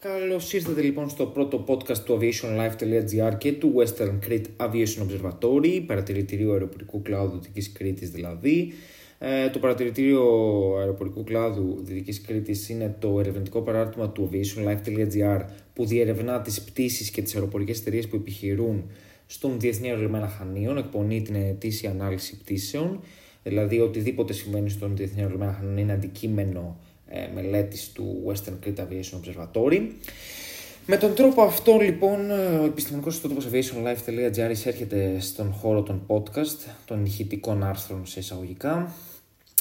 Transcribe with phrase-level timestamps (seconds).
[0.00, 6.52] Καλώς ήρθατε λοιπόν στο πρώτο podcast του aviationlife.gr και του Western Crete Aviation Observatory, παρατηρητήριο
[6.52, 8.72] αεροπορικού κλάδου Δυτικής Κρήτης δηλαδή.
[9.18, 10.22] Ε, το παρατηρητήριο
[10.78, 17.22] αεροπορικού κλάδου Δυτικής Κρήτης είναι το ερευνητικό παράρτημα του aviationlife.gr που διερευνά τις πτήσεις και
[17.22, 18.90] τις αεροπορικές εταιρείες που επιχειρούν
[19.26, 23.00] στον Διεθνή Αερολιμένα Χανίων, εκπονεί την ετήσια ανάλυση πτήσεων,
[23.42, 26.87] δηλαδή οτιδήποτε συμβαίνει στον Διεθνή Αερολιμένα Χανίων είναι αντικείμενο ε,
[27.34, 29.80] μελέτης του Western Crete Aviation Observatory.
[30.90, 32.30] Με τον τρόπο αυτό λοιπόν
[32.60, 38.92] ο επιστημονικός ιστότοπος aviationlife.gr εισέρχεται στον χώρο των podcast, των ηχητικών άρθρων σε εισαγωγικά.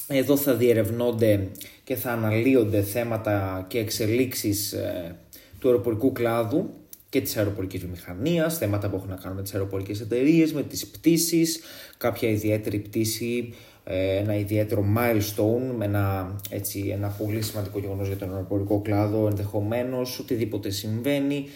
[0.08, 1.48] Εδώ θα διερευνώνται
[1.84, 5.16] και θα αναλύονται θέματα και εξελίξεις ε,
[5.60, 6.70] του αεροπορικού κλάδου
[7.10, 10.88] και της αεροπορικής βιομηχανίας, θέματα που έχουν να κάνουν με τις αεροπορικές εταιρείες, με τις
[10.88, 11.60] πτήσεις,
[11.98, 13.56] κάποια ιδιαίτερη πτήση ε,
[13.94, 20.20] ένα ιδιαίτερο milestone, με ένα, έτσι, ένα πολύ σημαντικό γεγονός για τον αεροπορικό κλάδο, ενδεχομένως
[20.20, 21.48] οτιδήποτε συμβαίνει.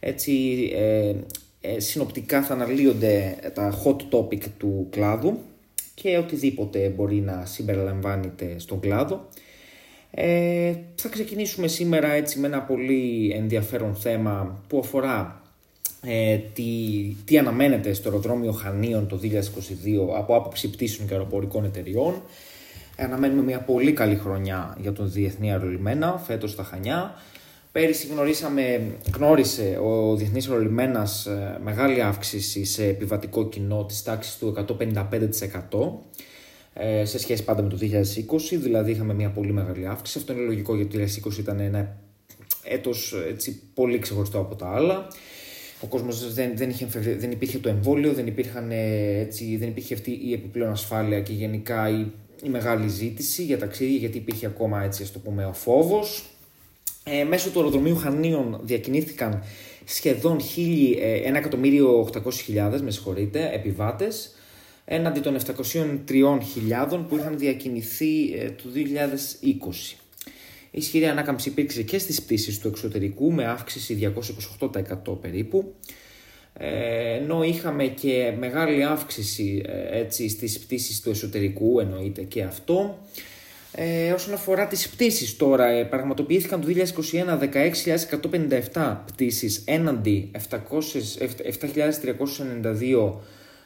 [0.00, 0.32] Έτσι,
[0.74, 1.14] ε,
[1.60, 5.38] ε, συνοπτικά θα αναλύονται τα hot topic του κλάδου
[5.94, 9.28] και οτιδήποτε μπορεί να συμπεριλαμβάνεται στον κλάδο.
[10.10, 15.42] Ε, θα ξεκινήσουμε σήμερα έτσι με ένα πολύ ενδιαφέρον θέμα που αφορά
[16.06, 16.64] ε, τι,
[17.24, 19.28] τι αναμένεται στο αεροδρόμιο Χανίων το 2022
[20.16, 22.22] από άποψη πτήσεων και αεροπορικών εταιριών.
[22.98, 27.14] Αναμένουμε μια πολύ καλή χρονιά για τον Διεθνή Αερολιμένα, φέτος στα Χανιά.
[27.72, 28.82] Πέρυσι γνωρίσαμε,
[29.16, 36.14] γνώρισε ο Διεθνής Αερολιμένας ε, μεγάλη αύξηση σε επιβατικό κοινό της τάξης του 155%
[36.74, 37.86] ε, σε σχέση πάντα με το 2020,
[38.50, 40.18] δηλαδή είχαμε μια πολύ μεγάλη αύξηση.
[40.18, 41.96] Αυτό είναι λογικό γιατί το 2020 ήταν ένα
[42.62, 45.08] έτος έτσι, πολύ ξεχωριστό από τα άλλα
[45.84, 46.86] ο κόσμος δεν, δεν, είχε,
[47.18, 51.32] δεν υπήρχε το εμβόλιο, δεν, υπήρχαν, ε, έτσι, δεν υπήρχε αυτή η επιπλέον ασφάλεια και
[51.32, 52.06] γενικά η,
[52.42, 56.24] η μεγάλη ζήτηση για ταξίδια, γιατί υπήρχε ακόμα έτσι, ας το πούμε, ο φόβος.
[57.04, 59.42] Ε, μέσω του αεροδρομίου Χανίων διακινήθηκαν
[59.84, 60.40] σχεδόν
[61.42, 64.34] 1.800.000 με συγχωρείτε, επιβάτες
[64.84, 65.36] έναντι των
[66.08, 69.96] 703.000 που είχαν διακινηθεί ε, το 2020.
[70.74, 74.12] Η ισχυρή ανάκαμψη υπήρξε και στις πτήσεις του εξωτερικού με αύξηση
[74.60, 75.74] 228% περίπου
[76.58, 82.98] ε, ενώ είχαμε και μεγάλη αύξηση ε, έτσι, στις πτήσεις του εσωτερικού εννοείται και αυτό
[83.76, 86.72] ε, όσον αφορά τις πτήσεις τώρα, ε, πραγματοποιήθηκαν το 2021
[88.72, 93.12] 16.157 πτήσεις έναντι 7.392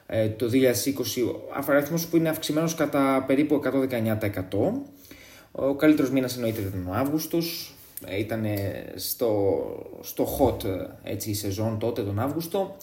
[0.07, 0.51] ε, το 2020,
[1.67, 3.69] αριθμός που είναι αυξημένος κατά περίπου 119%.
[5.61, 7.75] Ο καλύτερος μήνας εννοείται ήταν ο Αύγουστος,
[8.07, 8.45] ε, ήταν
[8.95, 9.59] στο,
[10.01, 12.77] στο hot ε, έτσι, η σεζόν τότε τον Αύγουστο.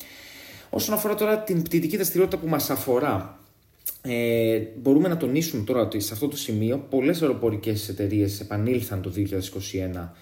[0.69, 3.39] Όσον αφορά τώρα την πτυτική δραστηριότητα που μας αφορά,
[4.01, 9.09] ε, μπορούμε να τονίσουμε τώρα ότι σε αυτό το σημείο πολλές αεροπορικές εταιρείες επανήλθαν το
[9.09, 10.13] 2021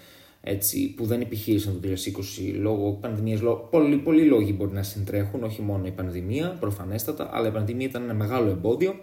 [0.41, 3.41] έτσι, που δεν επιχείρησαν το 2020 λόγω πανδημίας.
[3.41, 7.87] Λόγω, πολλοί, πολλοί λόγοι μπορεί να συντρέχουν, όχι μόνο η πανδημία, προφανέστατα, αλλά η πανδημία
[7.87, 8.95] ήταν ένα μεγάλο εμπόδιο.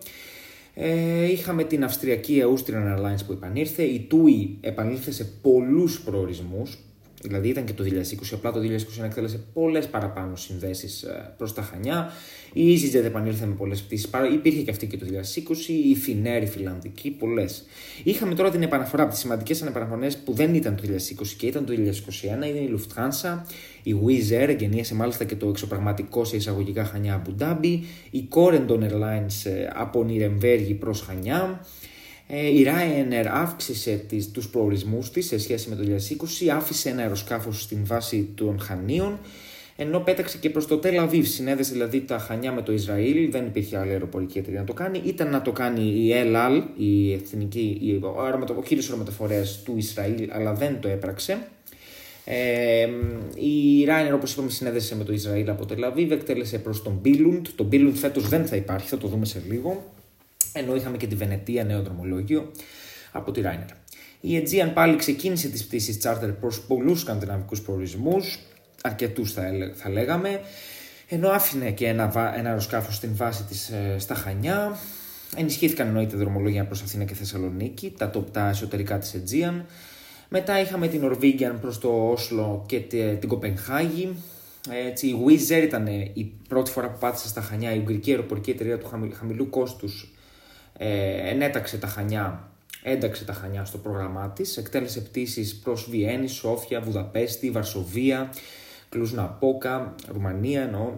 [0.74, 6.78] Ε, είχαμε την Αυστριακή Austrian Airlines που επανήλθε, η TUI επανήλθε σε πολλούς προορισμούς,
[7.22, 7.88] δηλαδή ήταν και το 2020,
[8.32, 12.12] απλά το 2021 εκτέλεσε πολλές παραπάνω συνδέσεις ε, προς τα Χανιά,
[12.52, 16.46] η EasyJet επανήλθε με πολλές πτήσεις, υπήρχε και αυτή και το 2020, η Finnair, η
[16.46, 17.64] Φιλανδική, πολλές.
[18.02, 20.82] Είχαμε τώρα την επαναφορά από τις σημαντικές ανεπαναφορές που δεν ήταν το
[21.22, 23.42] 2020 και ήταν το 2021, είναι η Lufthansa,
[23.82, 27.78] η Wizz Air εγγενίασε μάλιστα και το εξωπραγματικό σε εισαγωγικά Χανιά Αμπου Dhabi,
[28.10, 31.66] η Corendon Airlines ε, από Νιρεμβέργη προς Χανιά, ε,
[32.36, 35.82] η Ryanair αύξησε τις, τους προορισμούς της σε σχέση με το
[36.42, 39.18] 2020, άφησε ένα αεροσκάφος στην βάση των Χανίων,
[39.76, 41.26] ενώ πέταξε και προς το Τελαβίβ.
[41.26, 45.00] Συνέδεσε δηλαδή τα Χανιά με το Ισραήλ, δεν υπήρχε άλλη αεροπορική εταιρεία να το κάνει.
[45.04, 50.28] Ήταν να το κάνει η ΕΛΑΛ, η εθνική, η, ο, ο κύριος αερομεταφορέας του Ισραήλ,
[50.32, 51.38] αλλά δεν το έπραξε.
[52.24, 52.88] Ε,
[53.34, 57.46] η Ryanair, όπως είπαμε, συνέδεσε με το Ισραήλ από το Τελαβίβ, εκτέλεσε προς τον Μπίλουντ.
[57.54, 59.84] Το Μπίλουντ φέτος δεν θα υπάρχει, θα το δούμε σε λίγο.
[60.52, 62.52] Ενώ είχαμε και τη Βενετία, νέο δρομολόγιο
[63.12, 63.74] από τη Ryanair.
[64.20, 68.38] Η Aegean πάλι ξεκίνησε τις πτήσεις charter προς πολλούς σκανδιναβικούς προορισμούς,
[68.82, 69.42] αρκετούς θα,
[69.74, 70.40] θα λέγαμε,
[71.08, 74.78] ενώ άφηνε και ένα, ένα αεροσκάφος στην βάση της ε, στα Χανιά.
[75.36, 79.64] Ενισχύθηκαν εννοείται δρομολόγια προς Αθήνα και Θεσσαλονίκη, τα τοπτά εσωτερικά της Aegean.
[80.28, 82.80] Μετά είχαμε την Norwegian προς το Όσλο και
[83.20, 84.16] την Κοπενχάγη.
[84.88, 88.50] Έτσι, η Wizz Air ήταν η πρώτη φορά που πάτησε στα Χανιά, η Ουγγρική αεροπορική
[88.50, 88.86] εταιρεία του
[89.18, 90.12] χαμηλού κόστους
[90.82, 92.48] ε, ενέταξε τα Χανιά,
[92.82, 98.32] ένταξε τα Χανιά στο πρόγραμμά της, εκτέλεσε πτήσεις προς Βιέννη, Σόφια, Βουδαπέστη, Βαρσοβία,
[98.88, 100.92] Κλούσνα Πόκα, Ρουμανία εννοώ.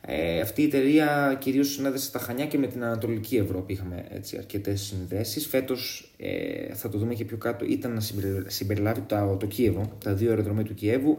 [0.00, 4.36] Ε, αυτή η εταιρεία κυρίως συνέδεσε τα Χανιά και με την Ανατολική Ευρώπη είχαμε έτσι,
[4.36, 5.46] αρκετές συνδέσεις.
[5.46, 8.00] Φέτος, ε, θα το δούμε και πιο κάτω, ήταν να
[8.46, 11.18] συμπεριλάβει το, το Κίεβο, τα δύο αεροδρομία του Κιέβου,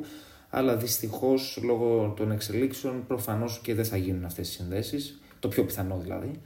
[0.50, 5.64] αλλά δυστυχώς λόγω των εξελίξεων προφανώς και δεν θα γίνουν αυτές οι συνδέσεις, το πιο
[5.64, 6.42] πιθανό δηλαδή.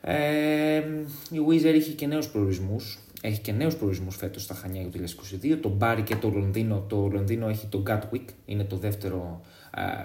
[0.00, 0.82] Ε,
[1.30, 4.98] η Wizz είχε και νέους προορισμούς, έχει και νέους προορισμούς φέτος στα Χανιά για το
[5.42, 6.84] 2022, το Μπάρι και το Λονδίνο.
[6.88, 9.40] Το Λονδίνο έχει το Gatwick, είναι το δεύτερο,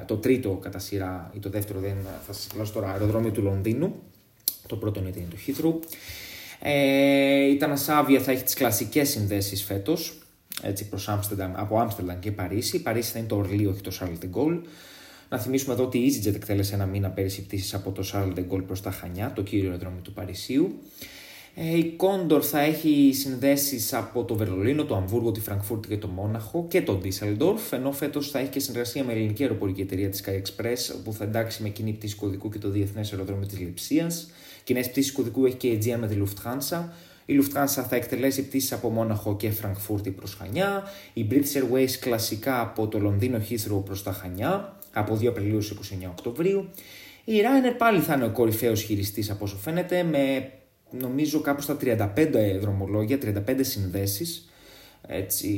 [0.06, 1.96] το τρίτο κατά σειρά, ή το δεύτερο δεν
[2.26, 3.96] θα σας λέω τώρα, αεροδρόμιο του Λονδίνου.
[4.68, 5.74] Το πρώτο είναι το Heathrow.
[6.60, 10.18] Ε, η Τανασάβια θα έχει τις κλασικές συνδέσεις φέτος,
[10.62, 12.82] έτσι προς Άμστερνταμ, από Άμστερνταμ και Παρίσι.
[12.82, 14.62] Παρίσι θα είναι το Ορλίο, όχι το Charles de Gaulle.
[15.30, 18.44] Να θυμίσουμε εδώ ότι η EasyJet εκτέλεσε ένα μήνα πέρυσι πτήσεις από το Charles de
[18.50, 20.80] Gaulle προς τα Χανιά, το κύριο αεροδρόμιο του Παρισίου.
[21.58, 26.08] Ε, η Κόντορ θα έχει συνδέσεις από το Βερολίνο, το Αμβούργο, τη Φραγκφούρτη και το
[26.08, 30.24] Μόναχο και το Ντίσσελντορφ, ενώ φέτος θα έχει και συνεργασία με ελληνική αεροπορική εταιρεία της
[30.26, 34.12] Sky Express, που θα εντάξει με κοινή πτήση κωδικού και το Διεθνές Αεροδρόμιο της Λιψία.
[34.64, 36.84] Κοινές πτήσεις κωδικού έχει και η Aegean με τη Lufthansa.
[37.26, 40.84] Η Lufthansa θα εκτελέσει πτήσεις από Μόναχο και Φραγκφούρτη προς Χανιά.
[41.14, 45.68] Η British Airways κλασικά από το Λονδίνο Heathrow προς τα Χανιά από 2 Απριλίου 29
[46.10, 46.70] Οκτωβρίου.
[47.24, 50.52] Η Ryanair πάλι θα είναι ο κορυφαίος χειριστής από όσο φαίνεται με
[50.92, 52.08] νομίζω κάπου στα 35
[52.60, 54.50] δρομολόγια, 35 συνδέσεις
[55.08, 55.50] έτσι,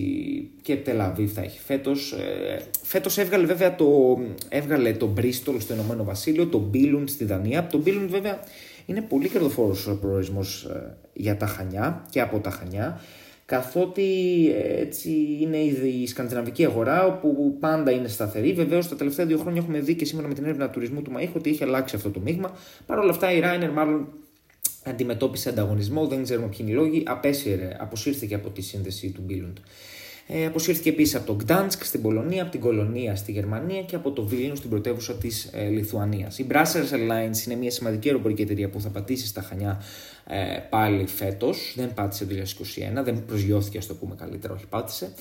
[0.62, 2.12] και Τελαβίβ θα έχει φέτος.
[2.12, 4.20] Ε, φέτος έβγαλε βέβαια το,
[4.50, 7.68] έβγαλε το Bristol στο Ηνωμένο Βασίλειο, το Billund στη Δανία.
[7.68, 8.40] Το Billund βέβαια
[8.86, 13.02] είναι πολύ κερδοφόρος ο προορισμός ε, για τα Χανιά και από τα Χανιά
[13.48, 14.12] καθότι
[14.78, 18.54] έτσι είναι η σκανδιναβική αγορά όπου πάντα είναι σταθερή.
[18.54, 21.36] Βεβαίως τα τελευταία δύο χρόνια έχουμε δει και σήμερα με την έρευνα τουρισμού του ΜΑΗΧ
[21.36, 22.58] ότι έχει αλλάξει αυτό το μείγμα.
[22.86, 24.08] Παρ' όλα αυτά η Ryanair μάλλον
[24.84, 29.58] αντιμετώπισε ανταγωνισμό, δεν ξέρουμε ποιοι είναι οι λόγοι, απέσυρε, αποσύρθηκε από τη σύνδεση του Μπίλουντ.
[30.30, 34.12] Ε, αποσύρθηκε επίσης από το Γκτάνσκ στην Πολωνία, από την Κολονία στη Γερμανία και από
[34.12, 36.40] το Βίλνιο στην πρωτεύουσα της ε, Λιθουανίας.
[36.40, 39.84] Η Brussels Airlines είναι μια σημαντική αεροπορική εταιρεία που θα πατήσει στα Χανιά
[40.28, 40.38] ε,
[40.70, 41.74] πάλι φέτος.
[41.76, 42.36] Δεν πάτησε το
[43.00, 45.14] 2021, δεν προσγειώθηκε, ας το πούμε καλύτερα, όχι πάτησε.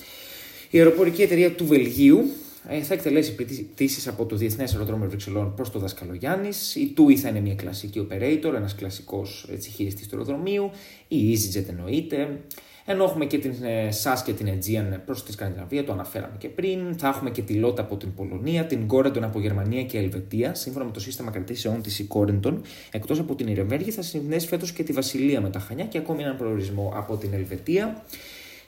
[0.69, 2.29] Η αεροπορική εταιρεία του Βελγίου
[2.67, 3.35] ε, θα εκτελέσει
[3.73, 6.75] πτήσεις από το Διεθνές Αεροδρόμιο Βρυξελών προς το Δασκαλογιάννης.
[6.75, 10.71] Η TUI θα είναι μια κλασική operator, ένας κλασικός χειριστής του αεροδρομίου.
[11.07, 12.39] Η EasyJet εννοείται.
[12.89, 13.53] Ενώ έχουμε και την
[14.03, 16.97] SAS ε, και την Aegean προς τη Σκανδιναβία, το αναφέραμε και πριν.
[16.97, 20.53] Θα έχουμε και τη Λότα από την Πολωνία, την Corendon από Γερμανία και Ελβετία.
[20.53, 22.57] Σύμφωνα με το σύστημα κρατήσεων της η Corendon,
[22.91, 26.23] εκτός από την Ιρεβέργη, θα συνδέσει φέτος και τη Βασιλεία με τα Χανιά και ακόμη
[26.23, 28.03] έναν προορισμό από την Ελβετία.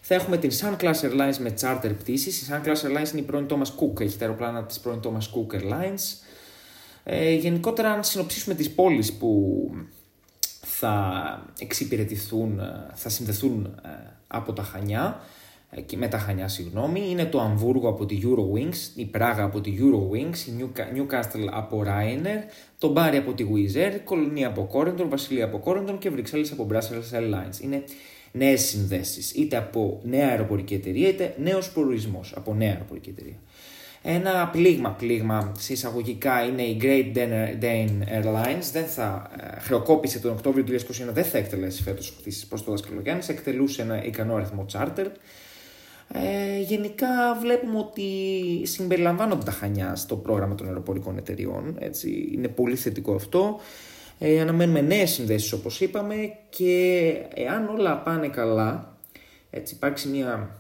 [0.02, 2.42] Θα έχουμε την Sun Class Airlines με charter πτήσεις.
[2.42, 5.08] Η Sun Class Airlines είναι η πρώην Thomas Cook, έχει τα αεροπλάνα της πρώην Thomas
[5.08, 6.28] Cook Airlines.
[7.04, 9.72] Ε, γενικότερα, αν συνοψίσουμε τις πόλεις που
[10.62, 12.62] θα εξυπηρετηθούν,
[12.94, 13.90] θα συνδεθούν ε,
[14.28, 15.20] από τα Χανιά,
[15.70, 19.78] ε, με τα Χανιά, συγγνώμη, είναι το Αμβούργο από τη Eurowings, η Πράγα από τη
[19.80, 25.46] Eurowings, η Newcastle από Ryanair, το Μπάρι από τη Wizz Air, Κολονία από Corendon, Βασιλεία
[25.46, 27.62] από Corendon και Βρυξέλλες από Brussels Airlines.
[27.62, 27.84] Είναι
[28.32, 33.38] νέες συνδέσεις, είτε από νέα αεροπορική εταιρεία, είτε νέος προορισμός από νέα αεροπορική εταιρεία.
[34.02, 37.18] Ένα πλήγμα, πλήγμα σε εισαγωγικά είναι η Great
[37.62, 38.70] Dane Airlines.
[38.72, 40.78] Δεν θα ε, χρεοκόπησε τον Οκτώβριο του 2021,
[41.14, 45.06] δεν θα εκτελέσει φέτος πτήσει προ το Δασκαλογιάννη, εκτελούσε ένα ικανό αριθμό charter.
[46.14, 48.04] Ε, γενικά βλέπουμε ότι
[48.64, 51.76] συμπεριλαμβάνονται τα χανιά στο πρόγραμμα των αεροπορικών εταιριών.
[51.80, 53.60] Έτσι, είναι πολύ θετικό αυτό.
[54.20, 56.16] Ε, αναμένουμε νέες συνδέσεις όπως είπαμε
[56.50, 58.98] και εάν όλα πάνε καλά,
[59.50, 60.60] έτσι υπάρξει μια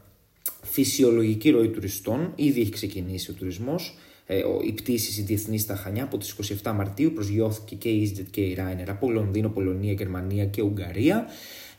[0.61, 6.03] φυσιολογική ροή τουριστών, ήδη έχει ξεκινήσει ο τουρισμός, ε, η πτήση η διεθνή στα Χανιά
[6.03, 10.45] από τις 27 Μαρτίου προσγειώθηκε και η EasyJet και η Ryanair από Λονδίνο, Πολωνία, Γερμανία
[10.45, 11.27] και Ουγγαρία.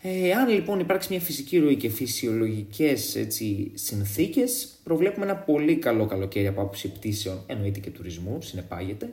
[0.03, 6.07] Ε, αν λοιπόν υπάρξει μια φυσική ροή και φυσιολογικές έτσι, συνθήκες, προβλέπουμε ένα πολύ καλό
[6.07, 9.13] καλοκαίρι από άποψη πτήσεων, εννοείται και τουρισμού, συνεπάγεται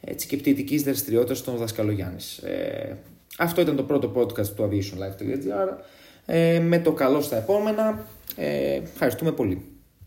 [0.00, 2.38] έτσι, και πτυτική δραστηριότητας των Δασκαλογιάννης.
[2.38, 2.98] Ε,
[3.38, 5.68] αυτό ήταν το πρώτο podcast του aviationlife.gr.
[6.26, 8.06] Ε, με το καλό στα επόμενα.
[8.36, 9.71] Ε, ευχαριστούμε πολύ.